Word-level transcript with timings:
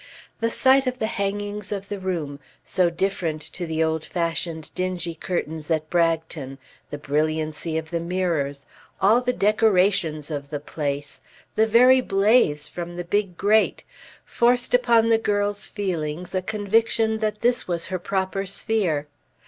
The 0.39 0.49
sight 0.49 0.87
of 0.87 0.97
the 0.97 1.05
hangings 1.05 1.71
of 1.71 1.87
the 1.87 1.99
room, 1.99 2.39
so 2.63 2.89
different 2.89 3.39
to 3.53 3.67
the 3.67 3.83
old 3.83 4.03
fashioned 4.03 4.73
dingy 4.73 5.13
curtains 5.13 5.69
at 5.69 5.91
Bragton, 5.91 6.57
the 6.89 6.97
brilliancy 6.97 7.77
of 7.77 7.91
the 7.91 7.99
mirrors, 7.99 8.65
all 8.99 9.21
the 9.21 9.31
decorations 9.31 10.31
of 10.31 10.49
the 10.49 10.59
place, 10.59 11.21
the 11.53 11.67
very 11.67 12.01
blaze 12.01 12.67
from 12.67 12.95
the 12.95 13.05
big 13.05 13.37
grate, 13.37 13.83
forced 14.25 14.73
upon 14.73 15.09
the 15.09 15.19
girl's 15.19 15.69
feelings 15.69 16.33
a 16.33 16.41
conviction 16.41 17.19
that 17.19 17.41
this 17.41 17.67
was 17.67 17.85
her 17.93 17.99
proper 17.99 18.47
sphere. 18.47 19.07